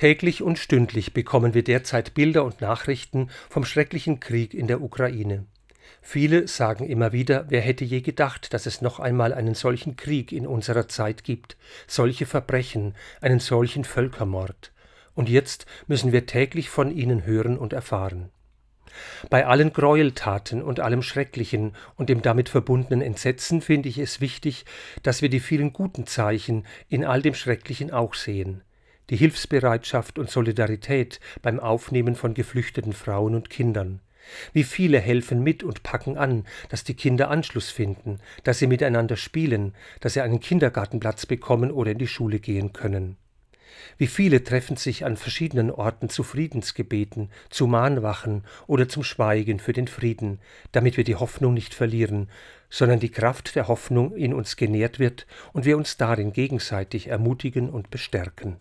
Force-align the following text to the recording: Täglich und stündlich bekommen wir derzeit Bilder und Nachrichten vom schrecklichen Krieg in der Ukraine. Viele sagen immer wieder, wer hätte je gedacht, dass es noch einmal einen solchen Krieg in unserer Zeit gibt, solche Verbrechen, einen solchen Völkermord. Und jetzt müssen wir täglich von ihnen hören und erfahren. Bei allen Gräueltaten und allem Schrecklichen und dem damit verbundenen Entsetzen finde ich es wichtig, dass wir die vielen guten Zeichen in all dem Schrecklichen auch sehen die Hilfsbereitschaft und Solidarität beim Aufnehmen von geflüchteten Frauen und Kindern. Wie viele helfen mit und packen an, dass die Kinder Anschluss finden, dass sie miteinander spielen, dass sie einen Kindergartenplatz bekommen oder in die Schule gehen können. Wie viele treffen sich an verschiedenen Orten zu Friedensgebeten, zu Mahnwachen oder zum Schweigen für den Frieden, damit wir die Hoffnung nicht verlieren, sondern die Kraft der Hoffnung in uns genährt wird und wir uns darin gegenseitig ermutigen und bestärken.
Täglich 0.00 0.42
und 0.42 0.58
stündlich 0.58 1.12
bekommen 1.12 1.52
wir 1.52 1.62
derzeit 1.62 2.14
Bilder 2.14 2.42
und 2.42 2.62
Nachrichten 2.62 3.28
vom 3.50 3.66
schrecklichen 3.66 4.18
Krieg 4.18 4.54
in 4.54 4.66
der 4.66 4.80
Ukraine. 4.80 5.44
Viele 6.00 6.48
sagen 6.48 6.86
immer 6.86 7.12
wieder, 7.12 7.44
wer 7.50 7.60
hätte 7.60 7.84
je 7.84 8.00
gedacht, 8.00 8.54
dass 8.54 8.64
es 8.64 8.80
noch 8.80 8.98
einmal 8.98 9.34
einen 9.34 9.54
solchen 9.54 9.96
Krieg 9.96 10.32
in 10.32 10.46
unserer 10.46 10.88
Zeit 10.88 11.22
gibt, 11.22 11.58
solche 11.86 12.24
Verbrechen, 12.24 12.94
einen 13.20 13.40
solchen 13.40 13.84
Völkermord. 13.84 14.72
Und 15.12 15.28
jetzt 15.28 15.66
müssen 15.86 16.12
wir 16.12 16.24
täglich 16.24 16.70
von 16.70 16.90
ihnen 16.90 17.26
hören 17.26 17.58
und 17.58 17.74
erfahren. 17.74 18.30
Bei 19.28 19.44
allen 19.44 19.70
Gräueltaten 19.70 20.62
und 20.62 20.80
allem 20.80 21.02
Schrecklichen 21.02 21.76
und 21.96 22.08
dem 22.08 22.22
damit 22.22 22.48
verbundenen 22.48 23.02
Entsetzen 23.02 23.60
finde 23.60 23.90
ich 23.90 23.98
es 23.98 24.22
wichtig, 24.22 24.64
dass 25.02 25.20
wir 25.20 25.28
die 25.28 25.40
vielen 25.40 25.74
guten 25.74 26.06
Zeichen 26.06 26.64
in 26.88 27.04
all 27.04 27.20
dem 27.20 27.34
Schrecklichen 27.34 27.90
auch 27.90 28.14
sehen 28.14 28.62
die 29.10 29.16
Hilfsbereitschaft 29.16 30.18
und 30.18 30.30
Solidarität 30.30 31.20
beim 31.42 31.60
Aufnehmen 31.60 32.14
von 32.14 32.34
geflüchteten 32.34 32.92
Frauen 32.92 33.34
und 33.34 33.50
Kindern. 33.50 34.00
Wie 34.52 34.64
viele 34.64 35.00
helfen 35.00 35.42
mit 35.42 35.62
und 35.64 35.82
packen 35.82 36.16
an, 36.16 36.44
dass 36.68 36.84
die 36.84 36.94
Kinder 36.94 37.30
Anschluss 37.30 37.70
finden, 37.70 38.20
dass 38.44 38.60
sie 38.60 38.66
miteinander 38.66 39.16
spielen, 39.16 39.74
dass 40.00 40.14
sie 40.14 40.20
einen 40.20 40.40
Kindergartenplatz 40.40 41.26
bekommen 41.26 41.70
oder 41.70 41.92
in 41.92 41.98
die 41.98 42.06
Schule 42.06 42.38
gehen 42.38 42.72
können. 42.72 43.16
Wie 43.98 44.06
viele 44.06 44.44
treffen 44.44 44.76
sich 44.76 45.04
an 45.04 45.16
verschiedenen 45.16 45.70
Orten 45.70 46.08
zu 46.08 46.22
Friedensgebeten, 46.22 47.30
zu 47.48 47.66
Mahnwachen 47.66 48.44
oder 48.66 48.88
zum 48.88 49.02
Schweigen 49.02 49.58
für 49.58 49.72
den 49.72 49.88
Frieden, 49.88 50.38
damit 50.72 50.96
wir 50.96 51.04
die 51.04 51.16
Hoffnung 51.16 51.54
nicht 51.54 51.74
verlieren, 51.74 52.28
sondern 52.68 53.00
die 53.00 53.10
Kraft 53.10 53.56
der 53.56 53.68
Hoffnung 53.68 54.14
in 54.14 54.32
uns 54.32 54.56
genährt 54.56 54.98
wird 54.98 55.26
und 55.52 55.64
wir 55.64 55.76
uns 55.76 55.96
darin 55.96 56.32
gegenseitig 56.32 57.08
ermutigen 57.08 57.68
und 57.70 57.90
bestärken. 57.90 58.60